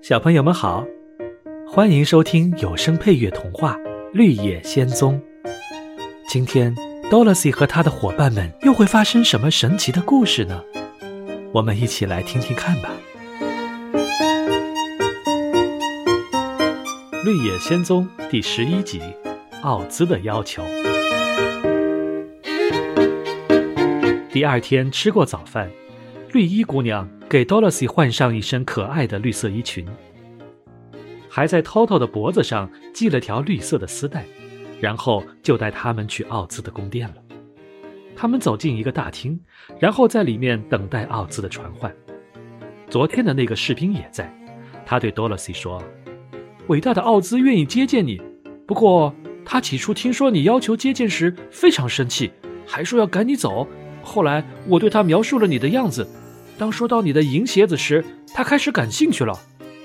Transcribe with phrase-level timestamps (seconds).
[0.00, 0.84] 小朋友们好，
[1.66, 3.74] 欢迎收听有声配乐童话
[4.12, 5.20] 《绿野仙踪》。
[6.28, 6.74] 今天
[7.10, 10.64] ，Dorothy 和他的伙伴们又会发生什么神奇的故事呢？
[11.52, 12.90] 我们一起来听听看吧。
[17.22, 19.00] 《绿野仙踪》第十一集：
[19.62, 20.64] 奥兹的要求。
[24.32, 25.70] 第二天吃过早饭，
[26.32, 29.84] 绿衣姑娘给 Dorothy 换上一身可爱的绿色衣裙，
[31.28, 34.24] 还在 Toto 的脖子上系了条绿色的丝带，
[34.80, 37.16] 然后就带他们去奥兹的宫殿了。
[38.14, 39.40] 他们走进一个大厅，
[39.80, 41.92] 然后在里面等待奥兹的传唤。
[42.88, 44.32] 昨天的那个士兵也在，
[44.86, 45.82] 他对 Dorothy 说
[46.68, 48.22] ：“伟大的奥兹愿意接见你，
[48.68, 49.12] 不过
[49.44, 52.30] 他起初听说你要求接见时非常生气，
[52.64, 53.66] 还说要赶你走。”
[54.02, 56.08] 后来我对他描述了你的样子，
[56.60, 59.40] 当说到你的银鞋子时，他开始感兴趣了。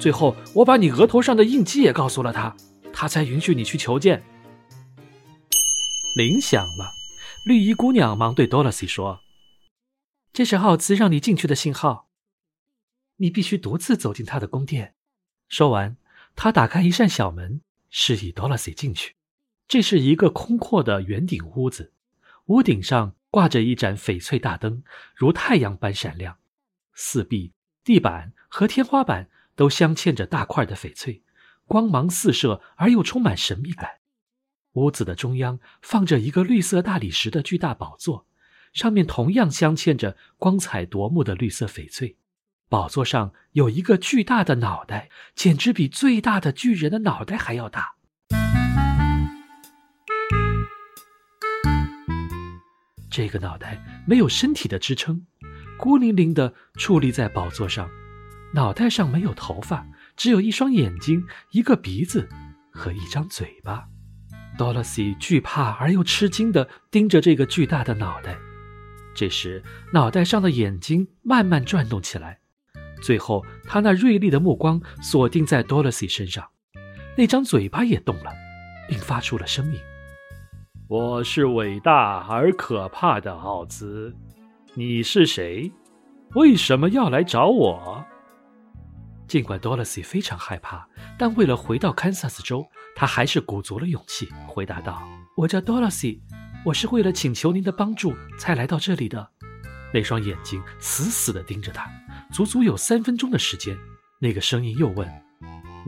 [0.00, 2.56] 最后我把你额头上的印记也告诉了他，
[2.92, 4.20] 他才允许你去求见。
[6.16, 6.90] 铃响了，
[7.46, 9.20] 绿衣姑娘忙对多萝西说
[10.34, 12.08] ：“这是奥兹让你进去的信号，
[13.18, 14.94] 你必须独自走进他的宫殿。”
[15.48, 15.96] 说完，
[16.34, 19.14] 他打开一扇小门，示意多萝西进去。
[19.68, 21.92] 这是一个空阔的圆顶屋子，
[22.46, 23.14] 屋顶上。
[23.28, 24.82] 挂着一盏翡翠大灯，
[25.14, 26.38] 如太阳般闪亮。
[26.98, 27.52] 四壁、
[27.84, 31.22] 地板和天花板都镶嵌着大块的翡翠，
[31.66, 33.98] 光芒四射而又充满神秘感。
[34.72, 38.26] 屋子的中央放着一个绿色大理石的巨大宝座，
[38.72, 42.16] 上面同样镶嵌着光彩夺目的绿色翡翠。
[42.68, 47.94] 宝座上有一个巨大的脑袋，简直比最大的巨人的脑袋还要大。
[53.10, 55.26] 这个脑袋没有身体的支撑，
[55.76, 57.88] 孤零零地矗立在宝座上。
[58.54, 62.28] 脑袋上没有头发，只有一双眼睛、一个鼻子
[62.72, 63.84] 和一张嘴巴。
[64.56, 68.38] Dorothy 惧怕而又吃惊地盯着这个巨大的脑袋。
[69.14, 69.62] 这时，
[69.92, 72.38] 脑袋上的眼睛慢慢转动起来，
[73.02, 76.48] 最后，他那锐利的目光锁定在 Dorothy 身上。
[77.16, 78.32] 那张嘴巴也动了，
[78.88, 79.78] 并发出了声音。
[80.88, 84.14] 我是伟大而可怕的奥兹，
[84.78, 85.72] 你是谁？
[86.34, 88.04] 为什么要来找我？
[89.26, 90.86] 尽管多萝西非常害怕，
[91.18, 92.62] 但为了回到堪萨斯州，
[92.94, 95.02] 他还是鼓足了勇气回答道
[95.34, 96.22] ：“我叫多萝西，
[96.62, 99.26] 我是为了请求您的帮助才来到这里的。”
[99.94, 101.90] 那双眼睛死死地盯着他，
[102.30, 103.74] 足足有三分钟的时间。
[104.20, 105.10] 那个声音又问：“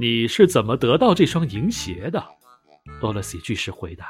[0.01, 2.25] 你是怎么得到这双银鞋的？”
[3.03, 4.07] 多萝西据实回答。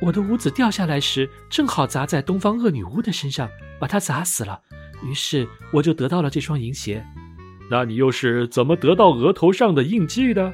[0.00, 3.48] 我的屋子掉下来时，正好砸在东方恶女巫的身上，
[3.80, 4.60] 把她砸死了。
[5.02, 7.04] 于是我就得到了这双银鞋。
[7.70, 10.52] 那你又是怎么得到额头上的印记的？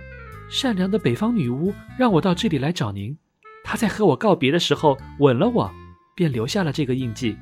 [0.48, 3.16] 善良的北方女巫让我到这里来找您。
[3.64, 5.72] 她在和我告别的时候吻了我，
[6.14, 7.36] 便留下了这个印记。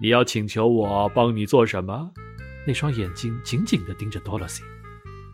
[0.00, 2.10] 你要请求我帮你做什么？
[2.66, 4.62] 那双眼睛紧紧地盯着多萝西。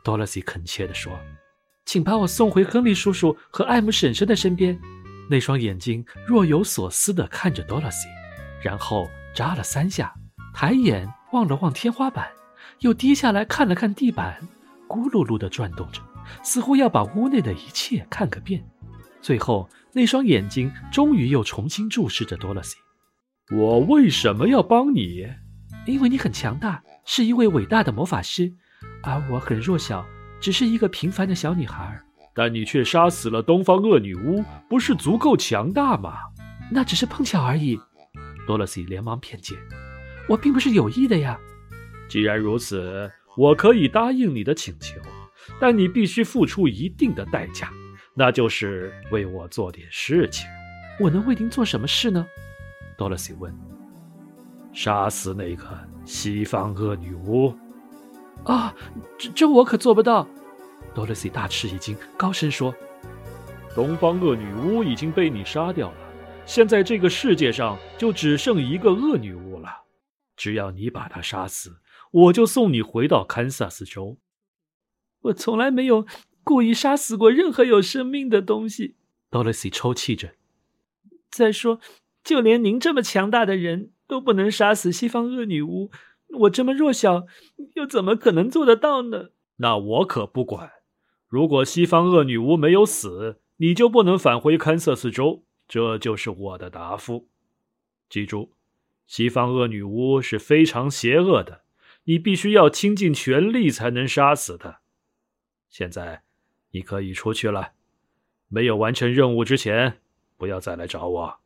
[0.04, 1.18] 多萝西恳切地说
[1.84, 4.78] ：“请把我送回亨利叔叔和艾姆婶婶的身边。”
[5.28, 8.08] 那双眼睛若有所思地看着 Dorothy，
[8.62, 10.14] 然后眨了三下，
[10.52, 12.28] 抬眼望了望天花板，
[12.80, 14.40] 又低下来看了看地板，
[14.88, 16.00] 咕噜噜地转动着，
[16.42, 18.64] 似乎要把屋内的一切看个遍。
[19.20, 22.74] 最后，那双眼睛终于又重新注视着 Dorothy。
[23.50, 25.26] 我为什么要帮你？
[25.86, 28.52] 因为你很强大，是一位伟大的魔法师，
[29.02, 30.04] 而我很弱小，
[30.40, 32.00] 只是一个平凡的小女孩。
[32.34, 36.14] 但你却杀死了东方恶女巫，不是足够强大吗？
[36.70, 37.78] 那只是碰巧而已。
[38.46, 39.54] 多萝西连忙辩解
[40.28, 41.38] ：“我并不是有意的呀。”
[42.08, 45.00] 既然如此，我可以答应你的请求，
[45.60, 47.70] 但你必须付出一定的代价，
[48.14, 50.46] 那就是为我做点事情。
[51.00, 52.26] 我能为您做什么事呢？
[52.98, 53.54] 多萝西问。
[54.72, 55.64] “杀死那个
[56.04, 57.54] 西方恶女巫。”
[58.44, 58.74] 啊，
[59.16, 60.28] 这这我可做不到。
[60.94, 62.72] 多萝西大吃一惊，高声说
[63.74, 65.96] ：“东方恶女巫已经被你杀掉了，
[66.46, 69.84] 现在这个世界上就只剩一个恶女巫了。
[70.36, 71.78] 只要你把她杀死，
[72.12, 74.18] 我就送你回到堪萨斯州。”
[75.22, 76.06] 我从来没有
[76.42, 78.96] 故意杀死过任何有生命的东西。
[79.30, 80.34] 多萝西抽泣着。
[81.30, 81.80] 再说，
[82.22, 85.90] 就连您这么强大的人都不能杀死西方恶女巫，
[86.40, 87.24] 我这么弱小，
[87.74, 89.30] 又怎么可能做得到呢？
[89.56, 90.70] 那我可不管。
[91.34, 95.42] 如果西方恶女巫没有死，你就不能返回堪萨斯州。
[95.66, 97.26] 这就是我的答复。
[98.08, 98.52] 记住，
[99.08, 101.62] 西方恶女巫是非常邪恶的，
[102.04, 104.82] 你必须要倾尽全力才能杀死她。
[105.68, 106.22] 现在，
[106.70, 107.72] 你可以出去了。
[108.46, 109.98] 没有完成任务之前，
[110.36, 111.40] 不要再来找我。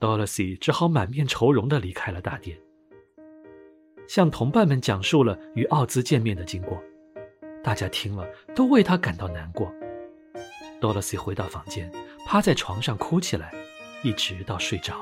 [0.00, 2.58] Dorothy 只好满面愁容的离开了大殿，
[4.08, 6.82] 向同伴们讲述了与奥兹见面的经过。
[7.66, 8.24] 大家听了
[8.54, 9.74] 都为他感到难过。
[10.80, 11.90] 多萝西回到房间，
[12.24, 13.52] 趴在床上哭起来，
[14.04, 14.94] 一直到睡着。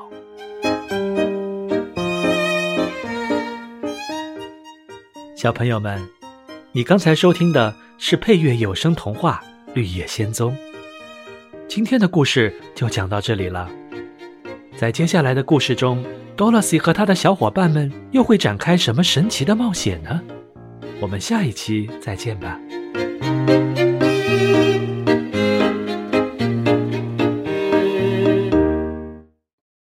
[5.37, 6.03] 小朋友们，
[6.71, 9.43] 你刚才收听的是配乐有声童话
[9.75, 10.51] 《绿野仙踪》。
[11.67, 13.69] 今天的故事就讲到这里了。
[14.75, 16.03] 在接下来的故事中
[16.35, 20.19] 多萝西和他的小伙伴们又会展开什么神奇的冒险呢？
[21.01, 22.59] 我们下一期再见吧。